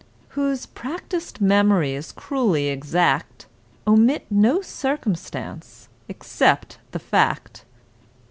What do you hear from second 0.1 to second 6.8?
Whose practised memories, cruelly exact, Omit no circumstance, except